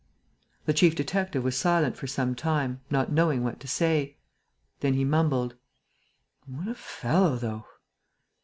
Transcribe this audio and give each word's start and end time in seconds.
The 0.65 0.73
chief 0.73 0.95
detective 0.95 1.43
was 1.43 1.55
silent 1.55 1.95
for 1.95 2.07
some 2.07 2.33
time, 2.33 2.81
not 2.89 3.11
knowing 3.11 3.43
what 3.43 3.59
to 3.59 3.67
say. 3.67 4.17
Then 4.79 4.95
he 4.95 5.05
mumbled: 5.05 5.53
"What 6.47 6.67
a 6.67 6.73
fellow, 6.73 7.35
though!" 7.35 7.65